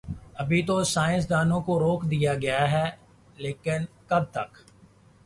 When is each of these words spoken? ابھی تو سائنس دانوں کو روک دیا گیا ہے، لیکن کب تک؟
ابھی 0.33 0.61
تو 0.63 0.75
سائنس 0.83 1.29
دانوں 1.29 1.59
کو 1.61 1.73
روک 1.79 2.01
دیا 2.11 2.33
گیا 2.35 2.63
ہے، 2.71 2.89
لیکن 3.39 3.79
کب 4.07 4.23
تک؟ 4.31 4.49